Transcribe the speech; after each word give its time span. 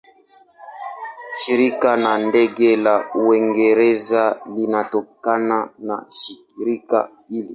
Shirika 1.41 1.89
la 2.03 2.13
Ndege 2.23 2.75
la 2.77 3.05
Uingereza 3.19 4.41
linatokana 4.55 5.69
na 5.79 6.05
shirika 6.09 7.09
hili. 7.29 7.49